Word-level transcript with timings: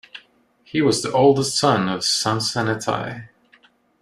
He 0.63 0.81
was 0.81 1.03
the 1.03 1.11
oldest 1.11 1.55
son 1.59 1.87
of 1.87 1.99
Samsenethai. 1.99 3.27